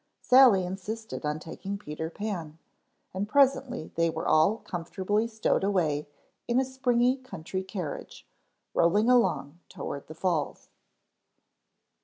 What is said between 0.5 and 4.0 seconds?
insisted on taking Peter Pan, and presently